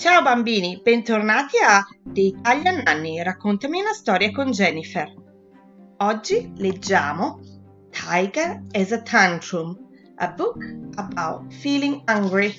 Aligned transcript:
Ciao 0.00 0.22
bambini, 0.22 0.80
bentornati 0.82 1.58
a 1.58 1.86
The 2.10 2.28
Italian 2.28 2.84
Nanny, 2.86 3.22
raccontami 3.22 3.80
una 3.80 3.92
storia 3.92 4.30
con 4.30 4.50
Jennifer. 4.50 5.12
Oggi 5.98 6.50
leggiamo 6.56 7.38
Tiger 7.90 8.62
Has 8.72 8.92
a 8.92 9.02
Tantrum, 9.02 9.76
a 10.16 10.28
book 10.28 10.56
about 10.96 11.52
feeling 11.52 12.02
hungry. 12.08 12.54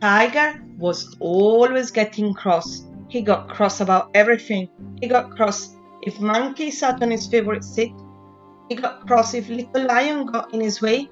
Tiger 0.00 0.64
was 0.78 1.14
always 1.20 1.90
getting 1.90 2.32
cross. 2.32 2.88
He 3.08 3.20
got 3.20 3.50
cross 3.50 3.82
about 3.82 4.08
everything. 4.14 4.70
He 5.02 5.06
got 5.06 5.36
cross 5.36 5.76
if 6.00 6.18
Monkey 6.18 6.70
sat 6.70 7.02
on 7.02 7.10
his 7.10 7.26
favorite 7.26 7.64
seat. 7.64 7.92
He 8.70 8.74
got 8.74 9.06
cross 9.06 9.34
if 9.34 9.50
Little 9.50 9.84
Lion 9.84 10.24
got 10.24 10.54
in 10.54 10.62
his 10.62 10.80
way. 10.80 11.10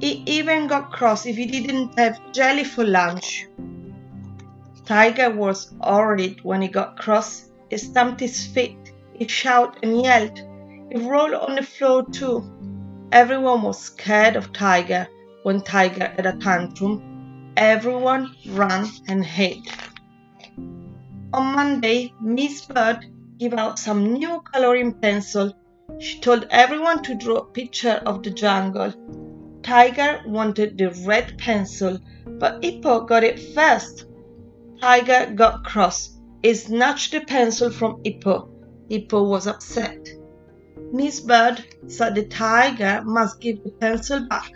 He 0.00 0.22
even 0.26 0.68
got 0.68 0.92
cross 0.92 1.26
if 1.26 1.36
he 1.36 1.46
didn't 1.46 1.98
have 1.98 2.32
jelly 2.32 2.64
for 2.64 2.84
lunch. 2.84 3.48
Tiger 4.84 5.30
was 5.30 5.74
horrid 5.80 6.44
when 6.44 6.62
he 6.62 6.68
got 6.68 6.98
cross. 6.98 7.50
He 7.68 7.78
stamped 7.78 8.20
his 8.20 8.46
feet. 8.46 8.92
He 9.12 9.26
shouted 9.26 9.82
and 9.82 10.00
yelled. 10.00 10.38
He 10.90 10.98
rolled 10.98 11.34
on 11.34 11.56
the 11.56 11.62
floor 11.62 12.04
too. 12.10 12.44
Everyone 13.10 13.62
was 13.62 13.80
scared 13.80 14.36
of 14.36 14.52
Tiger 14.52 15.08
when 15.42 15.62
Tiger 15.62 16.12
had 16.14 16.26
a 16.26 16.36
tantrum. 16.36 17.52
Everyone 17.56 18.36
ran 18.50 18.86
and 19.08 19.24
hid. 19.24 19.58
On 21.32 21.54
Monday, 21.54 22.14
Miss 22.20 22.64
Bird 22.66 23.04
gave 23.38 23.54
out 23.54 23.78
some 23.78 24.12
new 24.12 24.40
coloring 24.52 24.94
pencil. 24.94 25.52
She 25.98 26.20
told 26.20 26.46
everyone 26.50 27.02
to 27.02 27.14
draw 27.16 27.38
a 27.38 27.44
picture 27.44 28.00
of 28.06 28.22
the 28.22 28.30
jungle. 28.30 28.94
Tiger 29.68 30.22
wanted 30.24 30.78
the 30.78 30.88
red 31.04 31.36
pencil, 31.36 31.98
but 32.24 32.64
Hippo 32.64 33.00
got 33.00 33.22
it 33.22 33.38
first. 33.54 34.06
Tiger 34.80 35.30
got 35.34 35.62
cross. 35.62 36.16
He 36.42 36.54
snatched 36.54 37.12
the 37.12 37.20
pencil 37.20 37.70
from 37.70 38.00
Hippo. 38.02 38.48
Hippo 38.88 39.24
was 39.24 39.46
upset. 39.46 40.08
Miss 40.90 41.20
Bird 41.20 41.62
said 41.86 42.14
the 42.14 42.24
tiger 42.24 43.02
must 43.04 43.42
give 43.42 43.62
the 43.62 43.72
pencil 43.72 44.26
back. 44.26 44.50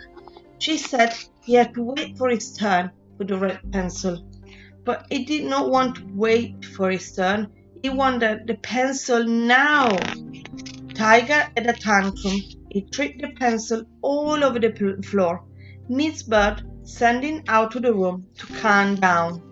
She 0.57 0.79
said 0.79 1.13
he 1.43 1.53
had 1.53 1.75
to 1.75 1.83
wait 1.83 2.17
for 2.17 2.29
his 2.29 2.57
turn 2.57 2.89
for 3.15 3.23
the 3.23 3.37
red 3.37 3.59
pencil. 3.71 4.27
But 4.83 5.05
he 5.11 5.25
did 5.25 5.45
not 5.45 5.69
want 5.69 5.97
to 5.97 6.07
wait 6.15 6.65
for 6.65 6.89
his 6.89 7.15
turn. 7.15 7.51
He 7.83 7.89
wanted 7.89 8.47
the 8.47 8.55
pencil 8.55 9.23
now. 9.23 9.95
Tiger 10.95 11.51
had 11.55 11.67
a 11.67 11.73
tantrum. 11.73 12.62
He 12.73 12.81
threw 12.81 13.09
the 13.19 13.27
pencil 13.39 13.83
all 14.01 14.43
over 14.43 14.57
the 14.57 15.01
floor. 15.05 15.43
Miss 15.89 16.23
Bird 16.23 16.63
sent 16.81 17.23
him 17.23 17.43
out 17.47 17.75
of 17.75 17.83
the 17.83 17.93
room 17.93 18.25
to 18.39 18.47
calm 18.61 18.95
down. 18.95 19.43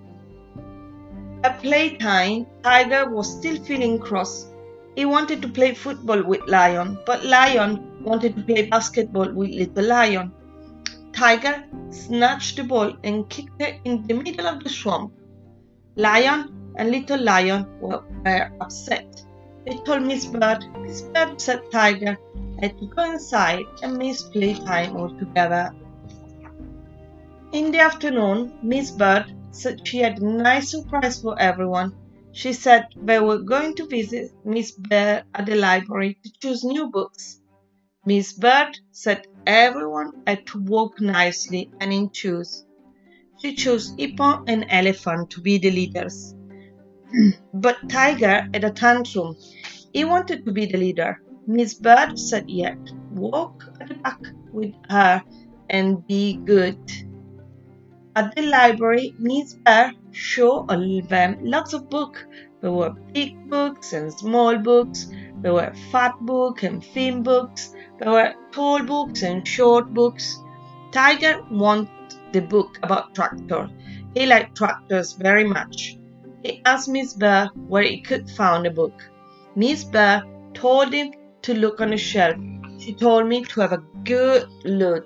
At 1.43 1.61
playtime, 1.61 2.47
Tiger 2.63 3.11
was 3.11 3.37
still 3.37 3.63
feeling 3.63 3.99
cross. 3.99 4.47
He 4.95 5.05
wanted 5.05 5.43
to 5.43 5.49
play 5.49 5.75
football 5.75 6.23
with 6.23 6.41
Lion, 6.47 6.97
but 7.05 7.23
Lion 7.23 8.03
wanted 8.03 8.35
to 8.37 8.41
play 8.41 8.65
basketball 8.67 9.31
with 9.31 9.51
Little 9.51 9.85
Lion. 9.85 10.31
Tiger 11.13 11.63
snatched 11.91 12.57
the 12.57 12.63
ball 12.63 12.97
and 13.03 13.29
kicked 13.29 13.61
it 13.61 13.81
in 13.85 14.07
the 14.07 14.15
middle 14.15 14.47
of 14.47 14.63
the 14.63 14.69
swamp. 14.69 15.13
Lion 15.95 16.73
and 16.75 16.89
Little 16.89 17.21
Lion 17.21 17.67
were, 17.79 18.03
were 18.25 18.51
upset. 18.59 19.23
They 19.67 19.77
told 19.85 20.01
Miss 20.01 20.25
Bird. 20.25 20.65
Miss 20.79 21.01
Bird 21.01 21.39
said 21.39 21.61
Tiger 21.71 22.17
had 22.61 22.77
to 22.79 22.85
go 22.87 23.11
inside 23.11 23.65
and 23.81 23.97
miss 23.97 24.23
playtime 24.23 24.95
altogether. 24.95 25.73
In 27.51 27.71
the 27.71 27.79
afternoon, 27.79 28.53
Miss 28.63 28.91
Bird 28.91 29.25
said 29.51 29.85
she 29.85 29.97
had 29.99 30.19
a 30.19 30.25
nice 30.25 30.71
surprise 30.71 31.21
for 31.21 31.37
everyone. 31.39 31.93
She 32.31 32.53
said 32.53 32.87
they 32.95 33.19
were 33.19 33.39
going 33.39 33.75
to 33.75 33.87
visit 33.87 34.31
Miss 34.45 34.71
Bear 34.71 35.25
at 35.35 35.45
the 35.45 35.55
library 35.55 36.17
to 36.23 36.31
choose 36.41 36.63
new 36.63 36.89
books. 36.89 37.41
Miss 38.05 38.33
Bird 38.33 38.79
said 38.91 39.27
everyone 39.45 40.23
had 40.25 40.47
to 40.47 40.59
walk 40.59 41.01
nicely 41.01 41.69
and 41.81 41.91
in 41.91 42.09
twos. 42.09 42.65
She 43.41 43.55
chose 43.55 43.93
Hippo 43.97 44.43
and 44.47 44.65
Elephant 44.69 45.29
to 45.31 45.41
be 45.41 45.57
the 45.57 45.71
leaders. 45.71 46.33
but 47.53 47.89
Tiger 47.89 48.47
had 48.53 48.63
a 48.63 48.71
tantrum. 48.71 49.35
He 49.93 50.05
wanted 50.05 50.45
to 50.45 50.51
be 50.51 50.67
the 50.67 50.77
leader. 50.77 51.21
Miss 51.47 51.73
Bird 51.73 52.17
said, 52.19 52.49
Yet, 52.49 52.77
walk 53.11 53.65
at 53.79 53.87
the 53.87 53.95
back 53.95 54.21
with 54.53 54.73
her 54.89 55.23
and 55.69 56.05
be 56.07 56.37
good. 56.37 56.77
At 58.15 58.35
the 58.35 58.43
library, 58.43 59.15
Miss 59.17 59.53
Bear 59.53 59.93
showed 60.11 60.67
them 61.09 61.37
lots 61.41 61.73
of 61.73 61.89
books. 61.89 62.23
There 62.61 62.71
were 62.71 62.95
big 63.13 63.49
books 63.49 63.93
and 63.93 64.13
small 64.13 64.57
books. 64.57 65.07
There 65.41 65.53
were 65.53 65.73
fat 65.91 66.13
books 66.21 66.63
and 66.63 66.83
thin 66.83 67.23
books. 67.23 67.73
There 67.99 68.11
were 68.11 68.33
tall 68.51 68.83
books 68.83 69.23
and 69.23 69.47
short 69.47 69.93
books. 69.93 70.37
Tiger 70.91 71.41
wanted 71.49 71.89
the 72.33 72.41
book 72.41 72.77
about 72.83 73.15
tractor. 73.15 73.69
He 74.13 74.25
liked 74.25 74.57
tractors 74.57 75.13
very 75.13 75.45
much. 75.45 75.97
He 76.43 76.61
asked 76.65 76.89
Miss 76.89 77.13
Bear 77.13 77.49
where 77.67 77.83
he 77.83 78.01
could 78.01 78.29
find 78.29 78.67
a 78.67 78.71
book. 78.71 79.01
Miss 79.55 79.83
Bear 79.83 80.23
told 80.53 80.93
him 80.93 81.11
to 81.43 81.53
look 81.53 81.81
on 81.81 81.89
the 81.89 81.97
shelf. 81.97 82.37
She 82.79 82.93
told 82.93 83.27
me 83.27 83.43
to 83.43 83.61
have 83.61 83.73
a 83.73 83.83
good 84.03 84.47
look. 84.63 85.05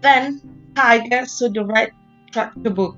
Then 0.00 0.40
Tiger 0.74 1.26
saw 1.26 1.48
the 1.48 1.64
red 1.64 1.90
tractor 2.32 2.70
book. 2.70 2.96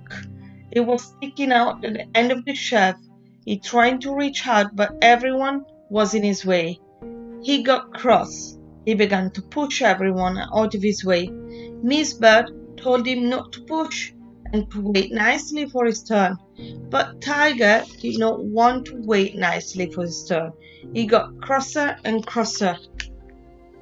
It 0.70 0.80
was 0.80 1.02
sticking 1.02 1.52
out 1.52 1.84
at 1.84 1.94
the 1.94 2.06
end 2.14 2.32
of 2.32 2.44
the 2.44 2.54
shelf. 2.54 2.96
He 3.44 3.58
tried 3.58 4.00
to 4.02 4.14
reach 4.14 4.46
out, 4.46 4.76
but 4.76 4.96
everyone 5.00 5.64
was 5.88 6.14
in 6.14 6.22
his 6.22 6.44
way. 6.44 6.80
He 7.42 7.62
got 7.62 7.94
cross. 7.94 8.58
He 8.84 8.94
began 8.94 9.30
to 9.32 9.42
push 9.42 9.82
everyone 9.82 10.38
out 10.38 10.74
of 10.74 10.82
his 10.82 11.04
way. 11.04 11.28
Miss 11.82 12.14
Bird 12.14 12.50
told 12.76 13.06
him 13.06 13.28
not 13.28 13.52
to 13.52 13.60
push 13.62 14.12
and 14.52 14.70
to 14.70 14.80
wait 14.80 15.12
nicely 15.12 15.66
for 15.66 15.86
his 15.86 16.02
turn. 16.02 16.36
But 16.90 17.20
Tiger 17.20 17.84
did 18.00 18.18
not 18.18 18.42
want 18.42 18.86
to 18.86 18.96
wait 18.96 19.36
nicely 19.36 19.90
for 19.90 20.02
his 20.02 20.24
turn. 20.24 20.52
He 20.92 21.06
got 21.06 21.40
crosser 21.40 21.96
and 22.04 22.26
crosser. 22.26 22.76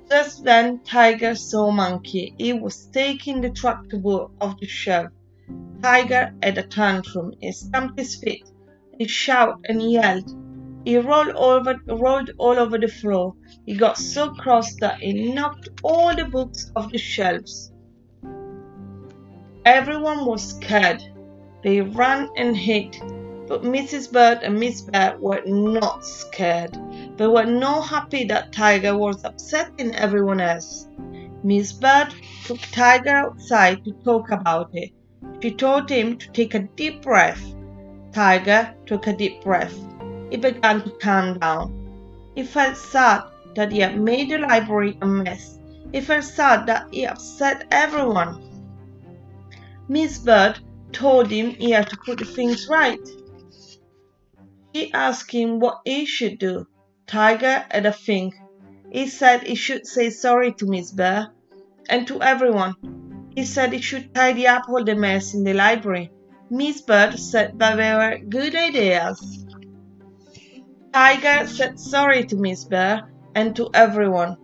Just 0.09 0.45
then 0.45 0.81
Tiger 0.81 1.35
saw 1.35 1.71
Monkey. 1.71 2.35
He 2.39 2.53
was 2.53 2.87
taking 2.87 3.41
the 3.41 3.51
tractor 3.51 3.99
book 3.99 4.31
off 4.41 4.61
the 4.61 4.67
shelf. 4.67 5.11
Tiger 5.83 6.35
had 6.43 6.59
a 6.59 6.63
tantrum. 6.63 7.33
He 7.41 7.53
stamped 7.53 7.99
his 7.99 8.17
feet. 8.17 8.45
He 8.99 9.07
shouted 9.07 9.65
and 9.69 9.91
yelled. 9.91 10.31
He 10.85 10.99
rolled 10.99 11.35
over, 11.35 11.81
rolled 11.87 12.31
all 12.39 12.59
over 12.59 12.79
the 12.79 12.89
floor. 12.89 13.35
He 13.65 13.75
got 13.75 13.99
so 13.99 14.31
cross 14.35 14.75
that 14.77 15.01
he 15.01 15.33
knocked 15.33 15.69
all 15.83 16.15
the 16.15 16.27
books 16.27 16.71
off 16.77 16.93
the 16.93 16.99
shelves. 16.99 17.73
Everyone 19.65 20.25
was 20.25 20.51
scared. 20.51 21.03
They 21.63 21.81
ran 21.81 22.29
and 22.37 22.57
hid. 22.57 22.97
But 23.49 23.63
Mrs. 23.63 24.13
Bird 24.13 24.41
and 24.43 24.59
Miss 24.59 24.81
Bear 24.81 25.17
were 25.19 25.43
not 25.47 26.05
scared. 26.05 26.77
They 27.17 27.27
were 27.27 27.47
not 27.47 27.83
happy 27.83 28.25
that 28.25 28.53
Tiger 28.53 28.97
was 28.97 29.25
upsetting 29.25 29.95
everyone 29.95 30.41
else. 30.41 30.89
Miss 31.45 31.73
Bird 31.73 32.09
took 32.45 32.59
Tiger 32.59 33.17
outside 33.17 33.85
to 33.85 33.93
talk 34.05 34.31
about 34.33 34.71
it. 34.73 34.91
She 35.41 35.53
told 35.53 35.89
him 35.89 36.19
to 36.19 36.29
take 36.33 36.55
a 36.55 36.69
deep 36.77 37.03
breath. 37.03 37.55
Tiger 38.13 38.75
took 38.87 39.07
a 39.07 39.13
deep 39.13 39.45
breath. 39.45 39.79
He 40.31 40.37
began 40.37 40.83
to 40.83 40.91
calm 40.91 41.39
down. 41.39 41.73
He 42.35 42.43
felt 42.43 42.77
sad 42.77 43.23
that 43.55 43.71
he 43.71 43.79
had 43.79 44.01
made 44.01 44.31
the 44.31 44.39
library 44.39 44.99
a 45.03 45.07
mess. 45.07 45.59
He 45.93 46.01
felt 46.01 46.25
sad 46.25 46.67
that 46.67 46.89
he 46.91 47.07
upset 47.07 47.67
everyone. 47.71 48.43
Miss 49.89 50.19
Bird 50.19 50.59
told 50.97 51.31
him 51.31 51.51
he 51.51 51.71
had 51.73 51.91
to 51.91 51.97
put 51.99 52.19
the 52.19 52.25
things 52.25 52.69
right. 52.69 53.07
She 54.75 54.91
asked 54.93 55.31
him 55.31 55.61
what 55.61 55.81
he 55.85 56.07
should 56.07 56.39
do. 56.39 56.67
Tiger 57.07 57.67
had 57.71 57.85
a 57.85 57.93
think. 57.93 58.35
He 58.91 59.07
said 59.07 59.43
he 59.43 59.55
should 59.55 59.87
say 59.87 60.09
sorry 60.09 60.53
to 60.55 60.67
Miss 60.67 60.91
Bear 60.91 61.29
and 61.91 62.07
to 62.09 62.23
everyone. 62.23 62.75
He 63.37 63.45
said 63.45 63.73
he 63.73 63.83
should 63.83 64.15
tidy 64.15 64.47
up 64.47 64.69
all 64.69 64.85
the 64.85 64.95
mess 64.95 65.35
in 65.35 65.45
the 65.45 65.53
library. 65.53 66.11
Miss 66.49 66.81
Bird 66.81 67.19
said 67.19 67.59
that 67.59 67.77
they 67.77 67.93
were 67.95 68.19
good 68.31 68.55
ideas. 68.55 69.45
Tiger 70.95 71.47
said 71.47 71.79
sorry 71.79 72.25
to 72.25 72.37
Miss 72.37 72.65
Bear 72.65 73.11
and 73.35 73.55
to 73.57 73.69
everyone. 73.75 74.37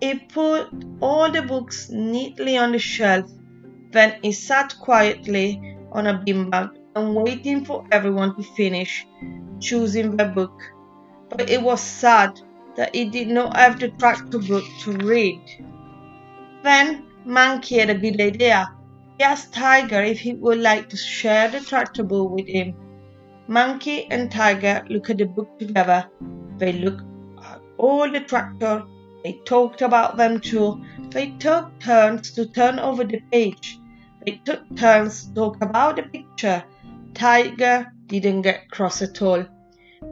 He 0.00 0.18
put 0.18 0.68
all 1.00 1.30
the 1.30 1.42
books 1.42 1.88
neatly 1.90 2.56
on 2.56 2.72
the 2.72 2.80
shelf. 2.80 3.30
Then 3.92 4.18
he 4.22 4.32
sat 4.32 4.76
quietly 4.80 5.76
on 5.92 6.06
a 6.06 6.14
beanbag 6.14 6.70
and 6.96 7.14
waiting 7.14 7.64
for 7.64 7.84
everyone 7.90 8.36
to 8.36 8.42
finish 8.42 9.06
choosing 9.60 10.16
the 10.16 10.24
book. 10.24 10.60
But 11.28 11.50
it 11.50 11.62
was 11.62 11.80
sad 11.80 12.40
that 12.76 12.94
he 12.94 13.04
did 13.04 13.28
not 13.28 13.56
have 13.56 13.78
the 13.78 13.88
tractor 13.88 14.38
book 14.38 14.64
to 14.80 14.92
read. 14.92 15.40
Then 16.62 17.06
Monkey 17.24 17.78
had 17.78 17.90
a 17.90 17.94
good 17.94 18.20
idea. 18.20 18.70
He 19.18 19.24
asked 19.24 19.52
Tiger 19.52 20.02
if 20.02 20.18
he 20.18 20.34
would 20.34 20.58
like 20.58 20.88
to 20.88 20.96
share 20.96 21.48
the 21.48 21.60
tractor 21.60 22.02
book 22.02 22.30
with 22.30 22.46
him. 22.46 22.74
Monkey 23.48 24.06
and 24.10 24.30
Tiger 24.30 24.84
looked 24.88 25.10
at 25.10 25.18
the 25.18 25.24
book 25.24 25.58
together. 25.58 26.08
They 26.58 26.72
looked 26.72 27.02
at 27.44 27.60
all 27.78 28.10
the 28.10 28.20
tractor. 28.20 28.84
They 29.24 29.40
talked 29.44 29.82
about 29.82 30.16
them 30.16 30.40
too. 30.40 30.82
They 31.10 31.30
took 31.38 31.78
turns 31.80 32.30
to 32.32 32.46
turn 32.46 32.78
over 32.78 33.04
the 33.04 33.20
page. 33.32 33.79
They 34.24 34.40
took 34.44 34.76
turns 34.76 35.26
to 35.26 35.34
talk 35.34 35.62
about 35.62 35.96
the 35.96 36.02
picture. 36.02 36.62
Tiger 37.14 37.92
didn't 38.06 38.42
get 38.42 38.70
cross 38.70 39.02
at 39.02 39.20
all. 39.22 39.44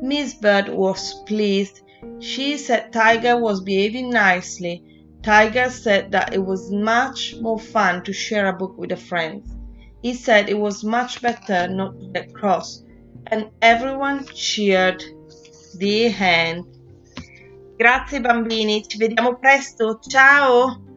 Miss 0.03 0.35
Bird 0.35 0.69
was 0.69 1.23
pleased. 1.27 1.83
She 2.21 2.57
said 2.57 2.93
Tiger 2.93 3.39
was 3.39 3.61
behaving 3.61 4.11
nicely. 4.11 4.85
Tiger 5.23 5.69
said 5.69 6.13
that 6.13 6.33
it 6.33 6.45
was 6.45 6.71
much 6.71 7.35
more 7.41 7.59
fun 7.59 8.03
to 8.05 8.13
share 8.13 8.49
a 8.49 8.53
book 8.53 8.79
with 8.79 8.93
a 8.93 8.97
friend. 8.97 9.43
He 10.03 10.15
said 10.15 10.49
it 10.49 10.59
was 10.59 10.85
much 10.85 11.21
better 11.21 11.69
not 11.69 11.99
to 11.99 12.07
get 12.15 12.33
cross, 12.33 12.85
and 13.27 13.51
everyone 13.61 14.27
cheered. 14.27 15.03
The 15.77 16.07
end. 16.07 16.65
Grazie 17.79 18.21
bambini, 18.21 18.83
ci 18.89 18.99
vediamo 18.99 19.39
presto, 19.39 19.99
ciao! 20.09 20.88